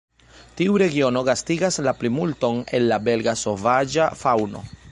Tiu 0.61 0.77
regiono 0.81 1.21
gastigas 1.27 1.77
la 1.87 1.93
plimulton 1.99 2.63
el 2.79 2.89
la 2.93 2.99
belga 3.09 3.37
sovaĝa 3.43 4.09
faŭno. 4.23 4.65